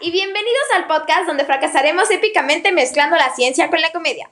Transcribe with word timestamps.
Y 0.00 0.10
bienvenidos 0.10 0.64
al 0.74 0.86
podcast 0.86 1.26
donde 1.26 1.44
fracasaremos 1.44 2.10
épicamente 2.10 2.72
mezclando 2.72 3.16
la 3.16 3.34
ciencia 3.34 3.68
con 3.70 3.80
la 3.80 3.92
comedia. 3.92 4.30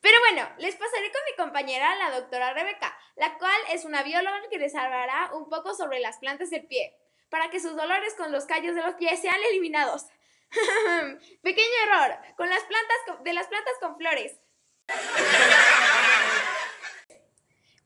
Pero 0.00 0.18
bueno, 0.20 0.48
les 0.58 0.74
pasaré 0.74 1.12
con 1.12 1.20
mi 1.24 1.36
compañera, 1.36 1.94
la 1.96 2.10
doctora 2.10 2.52
Rebeca, 2.52 2.96
la 3.16 3.36
cual 3.38 3.60
es 3.70 3.84
una 3.84 4.02
bióloga 4.02 4.40
que 4.50 4.58
les 4.58 4.74
hablará 4.74 5.30
un 5.34 5.48
poco 5.48 5.74
sobre 5.74 6.00
las 6.00 6.18
plantas 6.18 6.50
del 6.50 6.66
pie, 6.66 6.96
para 7.28 7.50
que 7.50 7.60
sus 7.60 7.76
dolores 7.76 8.14
con 8.14 8.32
los 8.32 8.46
callos 8.46 8.74
de 8.74 8.82
los 8.82 8.94
pies 8.94 9.20
sean 9.20 9.40
eliminados. 9.50 10.06
Pequeño 11.42 11.74
error, 11.86 12.18
con 12.36 12.48
las 12.48 12.62
plantas 12.64 13.24
de 13.24 13.32
las 13.32 13.46
plantas 13.46 13.74
con 13.80 13.96
flores. 13.96 14.36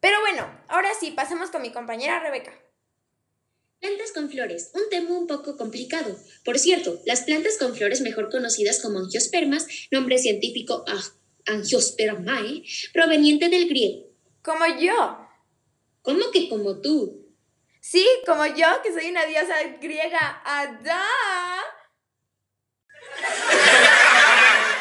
Pero 0.00 0.20
bueno, 0.20 0.48
ahora 0.68 0.94
sí, 0.94 1.10
pasemos 1.10 1.50
con 1.50 1.62
mi 1.62 1.72
compañera 1.72 2.20
Rebeca. 2.20 2.52
Plantas 3.82 4.12
con 4.12 4.30
flores, 4.30 4.70
un 4.74 4.88
tema 4.90 5.10
un 5.18 5.26
poco 5.26 5.56
complicado. 5.56 6.16
Por 6.44 6.56
cierto, 6.60 7.02
las 7.04 7.22
plantas 7.22 7.58
con 7.58 7.74
flores, 7.74 8.00
mejor 8.00 8.30
conocidas 8.30 8.80
como 8.80 9.00
angiospermas, 9.00 9.66
nombre 9.90 10.18
científico 10.18 10.84
angiospermae, 11.46 12.62
proveniente 12.92 13.48
del 13.48 13.68
griego. 13.68 14.06
Como 14.40 14.64
yo. 14.78 15.26
¿Cómo 16.02 16.30
que 16.32 16.48
como 16.48 16.80
tú? 16.80 17.26
Sí, 17.80 18.06
como 18.24 18.46
yo, 18.46 18.68
que 18.84 18.92
soy 18.92 19.10
una 19.10 19.26
diosa 19.26 19.56
griega. 19.80 20.42
¡Adá! 20.44 21.04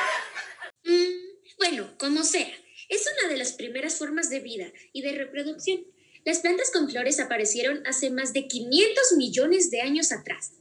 Mm, 0.83 1.13
bueno, 1.59 1.93
como 1.99 2.23
sea, 2.23 2.51
es 2.89 3.05
una 3.05 3.31
de 3.31 3.37
las 3.37 3.53
primeras 3.53 3.99
formas 3.99 4.31
de 4.31 4.39
vida 4.39 4.73
y 4.93 5.03
de 5.03 5.11
reproducción. 5.11 5.85
Las 6.23 6.39
plantas 6.39 6.71
con 6.71 6.89
flores 6.89 7.19
aparecieron 7.19 7.85
hace 7.87 8.11
más 8.11 8.33
de 8.33 8.47
500 8.47 9.13
millones 9.17 9.71
de 9.71 9.81
años 9.81 10.11
atrás. 10.11 10.53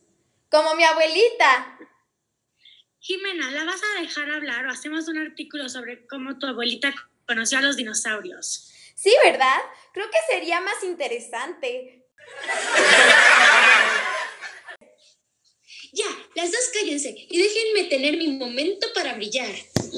Como 0.50 0.74
mi 0.74 0.84
abuelita. 0.84 1.78
Jimena, 2.98 3.50
¿la 3.50 3.64
vas 3.64 3.80
a 3.82 4.00
dejar 4.00 4.30
hablar 4.30 4.66
o 4.66 4.70
hacemos 4.70 5.08
un 5.08 5.18
artículo 5.18 5.68
sobre 5.68 6.06
cómo 6.06 6.38
tu 6.38 6.46
abuelita 6.46 6.94
conoció 7.26 7.58
a 7.58 7.62
los 7.62 7.76
dinosaurios? 7.76 8.72
Sí, 8.94 9.12
¿verdad? 9.24 9.58
Creo 9.92 10.06
que 10.10 10.18
sería 10.32 10.60
más 10.60 10.82
interesante. 10.82 12.06
Ya, 15.92 16.04
las 16.36 16.52
dos 16.52 16.70
cállense 16.72 17.12
y 17.16 17.42
déjenme 17.42 17.88
tener 17.88 18.16
mi 18.16 18.28
momento 18.28 18.86
para 18.94 19.14
brillar. 19.14 19.52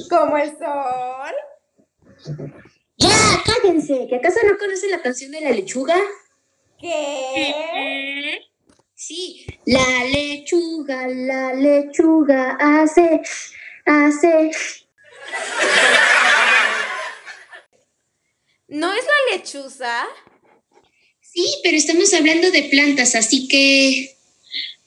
¿Como 0.08 0.38
el 0.38 0.48
sol? 0.56 1.34
¡Ya! 3.02 3.42
¡Cállense! 3.44 4.06
¿Que 4.08 4.16
acaso 4.16 4.38
no 4.46 4.56
conocen 4.56 4.92
la 4.92 5.02
canción 5.02 5.32
de 5.32 5.40
la 5.40 5.50
lechuga? 5.50 5.96
¿Qué? 6.80 8.40
Sí. 8.94 9.44
La 9.66 10.04
lechuga, 10.04 11.08
la 11.08 11.54
lechuga 11.54 12.56
hace, 12.60 13.20
hace. 13.84 14.50
¿No 18.68 18.92
es 18.94 19.04
la 19.04 19.36
lechuza? 19.36 20.06
Sí, 21.20 21.44
pero 21.64 21.76
estamos 21.76 22.14
hablando 22.14 22.50
de 22.50 22.62
plantas, 22.64 23.14
así 23.16 23.48
que... 23.48 24.16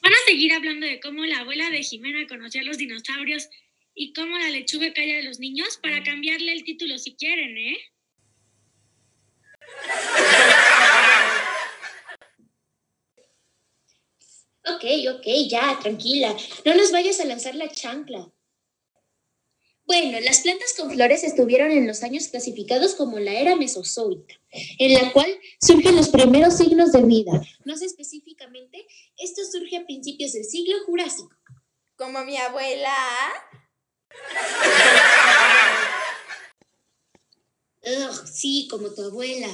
Van 0.01 0.13
a 0.13 0.25
seguir 0.25 0.53
hablando 0.53 0.85
de 0.85 0.99
cómo 1.01 1.25
la 1.25 1.39
abuela 1.39 1.69
de 1.69 1.83
Jimena 1.83 2.27
conoció 2.27 2.61
a 2.61 2.63
los 2.63 2.77
dinosaurios 2.77 3.49
y 3.93 4.13
cómo 4.13 4.37
la 4.37 4.49
lechuga 4.49 4.93
calla 4.93 5.19
a 5.19 5.23
los 5.23 5.39
niños 5.39 5.77
para 5.81 6.03
cambiarle 6.03 6.53
el 6.53 6.63
título 6.63 6.97
si 6.97 7.15
quieren, 7.15 7.57
¿eh? 7.57 7.77
Ok, 14.67 14.83
ok, 15.15 15.27
ya, 15.47 15.77
tranquila. 15.79 16.35
No 16.65 16.73
nos 16.73 16.91
vayas 16.91 17.19
a 17.19 17.25
lanzar 17.25 17.53
la 17.55 17.69
chancla. 17.69 18.31
Bueno, 19.87 20.19
las 20.21 20.41
plantas 20.41 20.73
con 20.75 20.91
flores 20.91 21.23
estuvieron 21.23 21.71
en 21.71 21.85
los 21.85 22.01
años 22.01 22.27
clasificados 22.29 22.95
como 22.95 23.19
la 23.19 23.33
era 23.33 23.55
mesozoica, 23.55 24.33
en 24.79 24.93
la 24.95 25.13
cual 25.13 25.27
surgen 25.61 25.95
los 25.95 26.09
primeros 26.09 26.57
signos 26.57 26.91
de 26.91 27.03
vida. 27.03 27.39
Sé 27.77 27.85
específicamente, 27.85 28.87
esto 29.17 29.43
surge 29.45 29.77
a 29.77 29.85
principios 29.85 30.33
del 30.33 30.45
siglo 30.45 30.75
Jurásico. 30.87 31.35
¿Como 31.97 32.25
mi 32.25 32.35
abuela? 32.37 32.95
Ugh, 37.85 38.27
sí, 38.27 38.67
como 38.69 38.93
tu 38.93 39.03
abuela. 39.03 39.47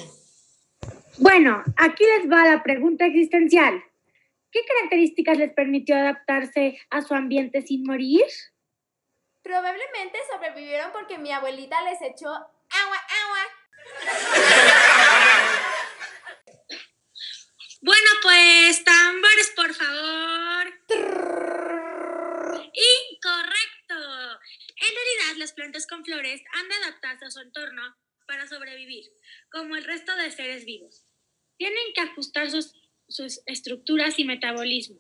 Bueno, 1.18 1.62
aquí 1.78 2.06
les 2.06 2.32
va 2.32 2.46
la 2.46 2.64
pregunta 2.64 3.06
existencial. 3.06 3.84
¿Qué 4.52 4.62
características 4.66 5.38
les 5.38 5.54
permitió 5.54 5.96
adaptarse 5.96 6.80
a 6.90 7.02
su 7.02 7.14
ambiente 7.14 7.62
sin 7.62 7.84
morir? 7.84 8.26
Probablemente 9.44 10.20
sobrevivieron 10.32 10.92
porque 10.92 11.18
mi 11.18 11.32
abuelita 11.32 11.82
les 11.84 12.02
echó 12.02 12.30
agua, 12.30 12.98
agua. 13.24 13.40
Bueno, 17.84 18.10
pues 18.22 18.84
tambores, 18.84 19.54
por 19.56 19.74
favor. 19.74 20.68
Incorrecto. 22.74 23.96
En 24.76 24.96
realidad, 24.96 25.38
las 25.38 25.54
plantas 25.54 25.88
con 25.88 26.06
flores 26.06 26.42
han 26.54 26.70
de 26.70 26.76
adaptarse 26.76 27.26
a 27.26 27.32
su 27.32 27.40
entorno 27.40 27.98
sobrevivir, 28.48 29.06
como 29.52 29.76
el 29.76 29.84
resto 29.84 30.16
de 30.16 30.32
seres 30.32 30.66
vivos. 30.66 31.06
Tienen 31.58 31.94
que 31.94 32.02
ajustar 32.02 32.50
sus, 32.50 32.74
sus 33.08 33.42
estructuras 33.46 34.18
y 34.20 34.26
metabolismo. 34.26 35.00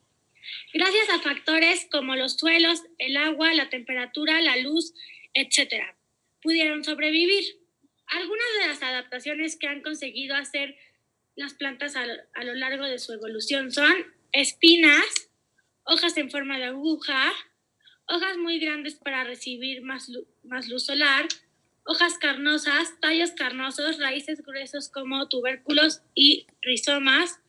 Gracias 0.74 1.09
a 1.09 1.19
factores 1.19 1.88
como 1.91 2.16
los 2.16 2.38
suelos, 2.38 2.81
el 2.97 3.18
agua, 3.18 3.53
la 3.53 3.69
temperatura, 3.69 4.41
la 4.41 4.57
luz, 4.57 4.94
etc., 5.34 5.84
pudieron 6.41 6.84
sobrevivir. 6.84 7.44
Algunas 8.07 8.47
de 8.62 8.68
las 8.68 8.84
adaptaciones 8.84 9.56
que 9.56 9.68
han 9.68 9.81
conseguido 9.81 10.35
hacer 10.35 10.75
las 11.35 11.53
plantas 11.53 11.96
a, 11.96 12.06
a 12.34 12.44
lo 12.44 12.53
largo 12.56 12.85
de 12.85 13.00
su 13.00 13.13
evolución 13.13 13.72
son 13.72 13.94
espinas, 14.34 15.29
hojas 15.84 16.18
en 16.18 16.29
forma 16.29 16.58
de 16.58 16.66
aguja, 16.66 17.31
hojas 18.08 18.38
muy 18.38 18.59
grandes 18.59 18.96
para 18.96 19.23
recibir 19.23 19.81
más, 19.84 20.09
lu- 20.09 20.28
más 20.44 20.68
luz 20.68 20.85
solar, 20.85 21.28
hojas 21.85 22.17
carnosas, 22.17 22.93
tallos 22.99 23.31
carnosos, 23.31 23.99
raíces 23.99 24.41
gruesos 24.43 24.89
como 24.89 25.27
tubérculos 25.27 26.01
y 26.13 26.47
rizomas, 26.61 27.39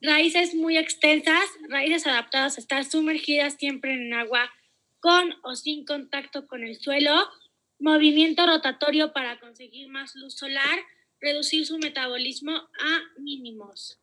raíces 0.00 0.54
muy 0.54 0.76
extensas, 0.76 1.44
raíces 1.68 2.06
adaptadas 2.06 2.56
a 2.56 2.60
estar 2.60 2.84
sumergidas 2.84 3.54
siempre 3.54 3.92
en 3.94 4.12
agua 4.14 4.50
con 5.00 5.34
o 5.42 5.54
sin 5.56 5.84
contacto 5.84 6.46
con 6.46 6.62
el 6.62 6.76
suelo, 6.76 7.28
movimiento 7.78 8.46
rotatorio 8.46 9.12
para 9.12 9.40
conseguir 9.40 9.88
más 9.88 10.14
luz 10.14 10.36
solar, 10.36 10.78
reducir 11.20 11.66
su 11.66 11.78
metabolismo 11.78 12.52
a 12.52 13.00
mínimos. 13.18 13.98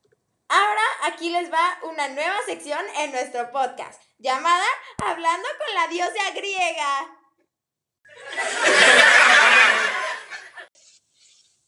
Ahora 0.49 0.81
aquí 1.03 1.29
les 1.29 1.51
va 1.51 1.79
una 1.83 2.07
nueva 2.09 2.37
sección 2.45 2.83
en 2.97 3.11
nuestro 3.11 3.51
podcast, 3.51 4.01
llamada 4.17 4.65
Hablando 4.97 5.47
con 5.59 5.75
la 5.75 5.87
diosa 5.87 6.31
griega. 6.35 7.15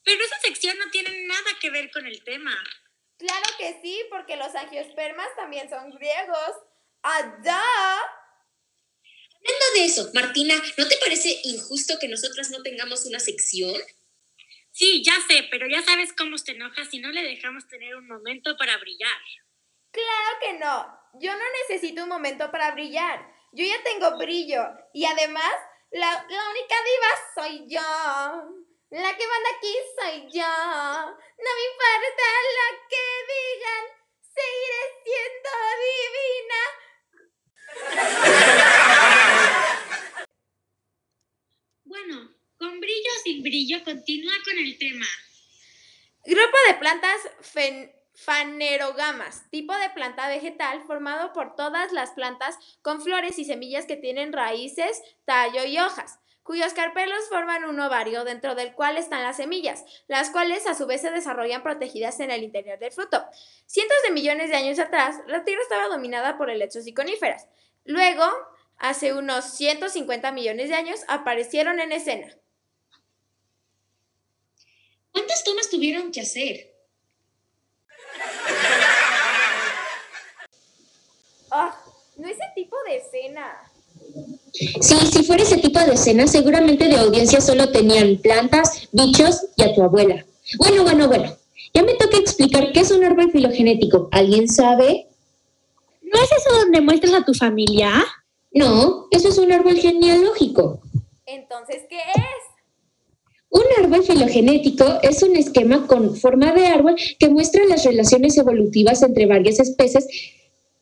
Pero 0.04 0.24
esa 0.24 0.40
sección 0.40 0.78
no 0.78 0.90
tiene 0.90 1.26
nada 1.26 1.52
que 1.60 1.70
ver 1.70 1.92
con 1.92 2.06
el 2.06 2.24
tema. 2.24 2.56
Claro 3.18 3.46
que 3.58 3.80
sí, 3.82 4.04
porque 4.10 4.36
los 4.36 4.54
angiospermas 4.56 5.28
también 5.36 5.70
son 5.70 5.92
griegos. 5.92 6.56
¡Adá! 7.04 7.64
Hablando 9.44 9.66
de 9.76 9.86
eso, 9.86 10.10
Martina, 10.14 10.56
¿no 10.78 10.88
te 10.88 10.98
parece 10.98 11.40
injusto 11.44 11.98
que 12.00 12.08
nosotras 12.08 12.50
no 12.52 12.62
tengamos 12.62 13.06
una 13.06 13.20
sección? 13.20 13.76
Sí, 14.72 15.04
ya 15.04 15.16
sé, 15.28 15.48
pero 15.52 15.68
ya 15.68 15.82
sabes 15.82 16.14
cómo 16.14 16.38
se 16.38 16.52
enoja 16.52 16.86
si 16.86 17.00
no 17.00 17.10
le 17.12 17.24
dejamos 17.24 17.68
tener 17.68 17.96
un 17.96 18.08
momento 18.08 18.56
para 18.58 18.78
brillar. 18.78 19.20
Claro 19.92 20.40
que 20.42 20.54
no. 20.54 21.02
Yo 21.20 21.34
no 21.34 21.44
necesito 21.68 22.04
un 22.04 22.10
momento 22.10 22.50
para 22.52 22.72
brillar. 22.72 23.28
Yo 23.52 23.66
ya 23.66 23.84
tengo 23.84 24.18
brillo. 24.18 24.64
Y 24.94 25.06
además, 25.06 25.52
la, 25.92 26.26
la 26.30 26.50
única 26.50 26.76
diva 26.86 27.10
soy 27.36 27.66
yo. 27.68 28.61
La 28.92 29.16
que 29.18 29.26
manda 29.28 29.50
aquí 29.58 29.74
soy 29.98 30.16
yo. 30.32 30.42
No 30.44 31.50
me 31.58 31.64
importa 31.72 32.28
lo 32.58 32.68
que 32.90 33.06
digan. 33.32 33.86
Seguiré 34.36 34.82
siendo 35.04 35.52
divina. 35.86 36.62
Bueno, 41.84 42.30
con 42.58 42.80
brillo 42.80 43.10
o 43.18 43.22
sin 43.24 43.44
brillo, 43.44 43.84
continúa 43.84 44.34
con 44.44 44.58
el 44.58 44.78
tema. 44.78 45.06
Grupo 46.26 46.58
de 46.68 46.74
plantas 46.76 47.22
fen- 47.42 47.92
fanerogamas, 48.26 49.50
tipo 49.50 49.74
de 49.76 49.90
planta 49.90 50.28
vegetal 50.28 50.84
formado 50.86 51.34
por 51.34 51.56
todas 51.56 51.92
las 51.92 52.12
plantas 52.12 52.58
con 52.82 53.02
flores 53.02 53.40
y 53.40 53.46
semillas 53.46 53.86
que 53.86 53.98
tienen 53.98 54.34
raíces, 54.34 55.02
tallo 55.26 55.66
y 55.66 55.80
hojas 55.80 56.20
cuyos 56.44 56.74
carpelos 56.74 57.30
forman 57.30 57.66
un 57.66 57.80
ovario 57.80 58.24
dentro 58.24 58.56
del 58.56 58.74
cual 58.74 58.98
están 58.98 59.24
las 59.24 59.38
semillas, 59.38 59.86
las 60.08 60.32
cuales 60.32 60.68
a 60.68 60.76
su 60.76 60.86
vez 60.88 61.02
se 61.02 61.12
desarrollan 61.12 61.64
protegidas 61.64 62.20
en 62.20 62.32
el 62.32 62.44
interior 62.44 62.80
del 62.80 62.92
fruto. 62.92 63.24
Cientos 63.66 63.98
de 64.06 64.12
millones 64.12 64.50
de 64.50 64.56
años 64.56 64.80
atrás, 64.80 65.18
la 65.28 65.44
Tierra 65.44 65.62
estaba 65.62 65.88
dominada 65.88 66.38
por 66.38 66.50
helechos 66.50 66.88
y 66.88 66.94
coníferas. 66.94 67.48
Luego, 67.86 68.26
hace 68.78 69.14
unos 69.14 69.46
150 69.56 70.32
millones 70.32 70.70
de 70.70 70.76
años, 70.76 71.02
aparecieron 71.08 71.80
en 71.80 71.92
escena. 71.92 72.36
¿Cuántas 75.12 75.44
tomas 75.44 75.70
tuvieron 75.70 76.12
que 76.12 76.22
hacer? 76.22 76.71
¡Ah! 81.52 81.76
no 82.18 82.28
ese 82.28 82.44
tipo 82.56 82.76
de 82.88 82.98
escena. 82.98 83.46
Sí, 84.82 84.96
si 85.12 85.24
fuera 85.24 85.44
ese 85.44 85.58
tipo 85.58 85.80
de 85.80 85.94
escena, 85.94 86.28
seguramente 86.28 86.88
de 86.88 86.98
audiencia 86.98 87.42
solo 87.42 87.72
tenían 87.72 88.18
plantas, 88.18 88.88
bichos 88.92 89.48
y 89.56 89.64
a 89.64 89.74
tu 89.74 89.84
abuela. 89.84 90.26
Bueno, 90.58 90.84
bueno, 90.84 91.08
bueno. 91.08 91.36
Ya 91.74 91.84
me 91.84 91.94
toca 91.96 92.18
explicar 92.18 92.72
qué 92.74 92.82
es 92.82 92.92
un 92.92 93.04
árbol 93.04 93.32
filogenético. 93.32 94.10
¿Alguien 94.12 94.48
sabe? 94.50 95.08
¿No 96.02 96.22
es 96.22 96.30
eso 96.32 96.60
donde 96.60 96.82
muestras 96.82 97.14
a 97.14 97.26
tu 97.26 97.34
familia? 97.34 97.92
No, 98.54 99.08
eso 99.12 99.30
es 99.30 99.38
un 99.38 99.52
árbol 99.52 99.78
genealógico. 99.78 100.82
Entonces, 101.26 101.84
¿qué 101.90 101.98
es? 101.98 102.52
Un 103.50 103.64
árbol 103.84 104.04
filogenético 104.04 104.86
es 105.02 105.24
un 105.24 105.36
esquema 105.36 105.88
con 105.88 106.16
forma 106.16 106.52
de 106.52 106.68
árbol 106.68 106.96
que 107.20 107.30
muestra 107.30 107.66
las 107.66 107.86
relaciones 107.86 108.38
evolutivas 108.38 109.02
entre 109.02 109.26
varias 109.26 109.60
especies 109.60 110.08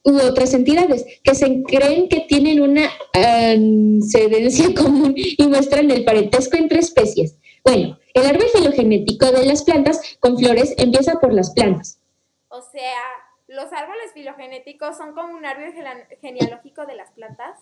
u 0.04 0.18
otras 0.18 0.54
entidades 0.54 1.06
que 1.24 1.36
se 1.36 1.64
creen 1.64 2.08
que 2.10 2.22
tienen 2.22 2.62
una 2.62 2.90
ascendencia 3.14 4.74
común 4.78 5.14
y 5.16 5.48
muestran 5.48 5.92
el 5.92 6.06
parentesco 6.06 6.58
entre 6.58 6.80
especies. 6.80 7.36
Bueno, 7.64 8.00
el 8.14 8.26
árbol 8.26 8.48
filogenético 8.54 9.32
de 9.32 9.46
las 9.46 9.64
plantas 9.64 10.02
con 10.20 10.38
flores 10.38 10.74
empieza 10.78 11.20
por 11.20 11.34
las 11.34 11.52
plantas. 11.52 12.00
O 12.48 12.62
sea, 12.62 13.02
¿los 13.48 13.72
árboles 13.74 14.12
filogenéticos 14.14 14.98
son 14.98 15.14
como 15.14 15.36
un 15.36 15.46
árbol 15.46 15.74
genealógico 16.22 16.86
de 16.86 16.96
las 16.96 17.12
plantas? 17.12 17.60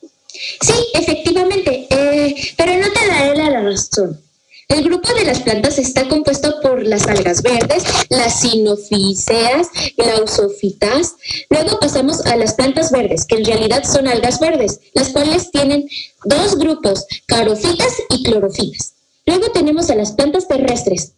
Sí, 0.00 0.92
efectivamente, 0.94 1.88
eh, 1.90 2.34
pero 2.56 2.74
no 2.76 2.92
te 2.92 3.06
daré 3.08 3.34
la 3.36 3.60
razón. 3.60 4.20
El 4.68 4.84
grupo 4.84 5.12
de 5.14 5.24
las 5.24 5.40
plantas 5.40 5.78
está 5.78 6.06
compuesto 6.08 6.60
por 6.60 6.82
las 6.82 7.06
algas 7.06 7.42
verdes, 7.42 7.84
las 8.10 8.40
sinofíceas, 8.40 9.70
glausofitas. 9.96 11.16
Luego 11.48 11.80
pasamos 11.80 12.24
a 12.26 12.36
las 12.36 12.52
plantas 12.52 12.92
verdes, 12.92 13.24
que 13.24 13.36
en 13.36 13.46
realidad 13.46 13.84
son 13.84 14.06
algas 14.06 14.38
verdes, 14.38 14.80
las 14.92 15.08
cuales 15.08 15.50
tienen 15.50 15.88
dos 16.24 16.58
grupos, 16.58 17.06
carofitas 17.26 18.02
y 18.10 18.22
clorofitas. 18.22 18.94
Luego 19.24 19.50
tenemos 19.52 19.88
a 19.90 19.94
las 19.94 20.12
plantas 20.12 20.46
terrestres. 20.46 21.14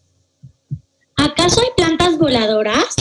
¿Acaso 1.16 1.60
hay 1.60 1.70
plantas 1.76 2.18
voladoras? 2.18 2.94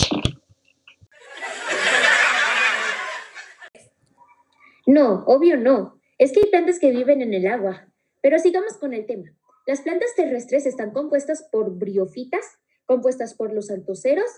No, 4.87 5.23
obvio 5.27 5.57
no. 5.57 6.01
Es 6.17 6.31
que 6.31 6.39
hay 6.39 6.49
plantas 6.49 6.79
que 6.79 6.89
viven 6.89 7.21
en 7.21 7.35
el 7.35 7.45
agua. 7.45 7.85
Pero 8.21 8.39
sigamos 8.39 8.73
con 8.77 8.93
el 8.93 9.05
tema. 9.05 9.31
Las 9.65 9.81
plantas 9.81 10.09
terrestres 10.15 10.65
están 10.65 10.91
compuestas 10.91 11.47
por 11.51 11.77
briofitas, 11.77 12.43
compuestas 12.85 13.33
por 13.33 13.53
los 13.53 13.69
antoceros, 13.69 14.29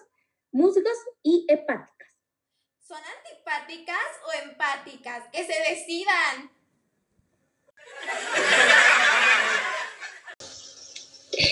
musgos 0.52 0.98
y 1.24 1.46
hepáticas. 1.48 2.10
¿Son 2.80 2.98
antipáticas 2.98 3.96
o 4.28 4.50
empáticas? 4.50 5.24
¡Que 5.32 5.46
se 5.46 5.54
decidan! 5.70 6.52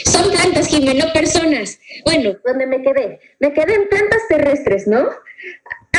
Son 0.06 0.30
plantas, 0.30 0.68
Jimeno, 0.68 1.13
personas. 1.13 1.80
Bueno, 2.04 2.38
¿dónde 2.44 2.68
me 2.68 2.81
quedé? 2.81 3.21
Me 3.39 3.54
quedé 3.54 3.75
en 3.75 3.88
plantas 3.88 4.27
terrestres, 4.27 4.88
¿no? 4.88 5.10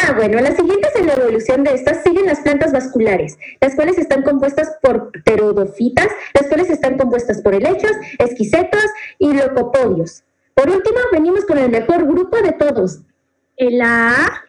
Ah, 0.02 0.12
bueno, 0.16 0.40
las 0.40 0.56
siguientes 0.56 0.90
en 0.96 1.06
la 1.06 1.14
evolución 1.14 1.62
de 1.62 1.74
estas 1.74 2.02
siguen 2.02 2.26
las 2.26 2.40
plantas 2.40 2.72
vasculares, 2.72 3.38
las 3.60 3.74
cuales 3.74 3.98
están 3.98 4.22
compuestas 4.22 4.78
por 4.80 5.10
pterodofitas, 5.12 6.08
las 6.34 6.46
cuales 6.48 6.70
están 6.70 6.96
compuestas 6.96 7.42
por 7.42 7.54
helechos, 7.54 7.92
esquisetos 8.18 8.84
y 9.18 9.32
locopodios. 9.32 10.22
Por 10.54 10.70
último, 10.70 10.98
venimos 11.12 11.44
con 11.44 11.58
el 11.58 11.70
mejor 11.70 12.06
grupo 12.06 12.36
de 12.38 12.52
todos, 12.52 13.00
el 13.56 13.80
A. 13.82 14.44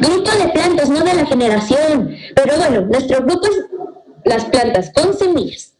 Grupo 0.00 0.30
de 0.30 0.48
plantas, 0.52 0.90
no 0.90 1.02
de 1.02 1.14
la 1.14 1.24
generación. 1.26 2.14
Pero 2.34 2.56
bueno, 2.56 2.80
nuestro 2.82 3.22
grupo 3.22 3.46
es 3.46 3.64
las 4.24 4.44
plantas 4.46 4.92
con 4.92 5.16
semillas. 5.16 5.74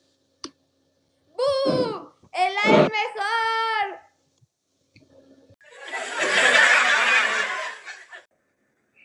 ¡Bú! 1.37 2.11
¡El 2.33 2.57
A 2.57 2.71
es 2.71 2.91
mejor! 2.91 3.27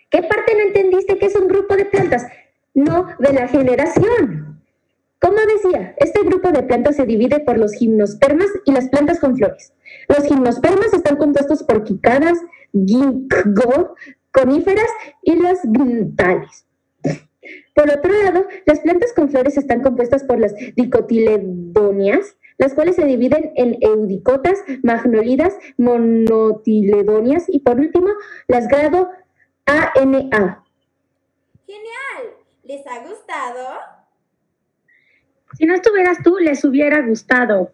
¿Qué 0.09 0.21
parte 0.23 0.55
no 0.55 0.61
entendiste 0.61 1.17
que 1.17 1.25
es 1.25 1.35
un 1.35 1.47
grupo 1.47 1.75
de 1.75 1.85
plantas? 1.85 2.23
No 2.73 3.07
de 3.19 3.33
la 3.33 3.47
generación. 3.47 4.61
Como 5.19 5.35
decía, 5.35 5.93
este 5.97 6.21
grupo 6.23 6.51
de 6.51 6.63
plantas 6.63 6.95
se 6.95 7.05
divide 7.05 7.41
por 7.41 7.57
los 7.57 7.73
gimnospermas 7.73 8.47
y 8.65 8.71
las 8.71 8.89
plantas 8.89 9.19
con 9.19 9.37
flores. 9.37 9.71
Los 10.07 10.25
gimnospermas 10.25 10.93
están 10.93 11.17
compuestos 11.17 11.61
por 11.61 11.83
quicadas, 11.83 12.39
ginkgo, 12.73 13.95
coníferas 14.31 14.89
y 15.21 15.35
las 15.35 15.59
gntales. 15.63 16.65
Por 17.75 17.89
otro 17.89 18.11
lado, 18.23 18.45
las 18.65 18.79
plantas 18.79 19.13
con 19.13 19.29
flores 19.29 19.57
están 19.57 19.81
compuestas 19.81 20.23
por 20.23 20.39
las 20.39 20.53
dicotiledonias, 20.75 22.35
las 22.57 22.73
cuales 22.73 22.95
se 22.95 23.05
dividen 23.05 23.51
en 23.55 23.77
eudicotas, 23.81 24.59
magnolidas, 24.83 25.57
monotiledonias 25.77 27.45
y 27.47 27.59
por 27.59 27.79
último 27.79 28.07
las 28.47 28.67
grado 28.67 29.09
ANA. 29.65 30.63
Genial. 31.65 32.40
¿Les 32.71 32.87
ha 32.87 32.99
gustado? 32.99 33.67
Si 35.57 35.65
no 35.65 35.75
estuvieras 35.75 36.19
tú, 36.23 36.37
les 36.37 36.63
hubiera 36.63 37.01
gustado. 37.01 37.73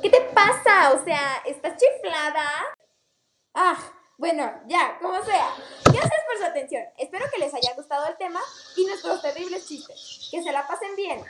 ¿Qué 0.00 0.08
te 0.08 0.22
pasa? 0.32 0.92
O 0.94 1.04
sea, 1.04 1.42
¿estás 1.44 1.76
chiflada? 1.76 2.48
Ah, 3.52 3.76
bueno, 4.16 4.50
ya, 4.68 4.98
como 5.02 5.22
sea. 5.22 5.50
Gracias 5.84 6.20
por 6.26 6.38
su 6.38 6.44
atención. 6.44 6.82
Espero 6.96 7.26
que 7.30 7.40
les 7.40 7.52
haya 7.52 7.74
gustado 7.74 8.06
el 8.06 8.16
tema 8.16 8.40
y 8.74 8.86
nuestros 8.86 9.20
terribles 9.20 9.68
chistes. 9.68 10.30
Que 10.30 10.42
se 10.42 10.50
la 10.50 10.66
pasen 10.66 10.96
bien. 10.96 11.22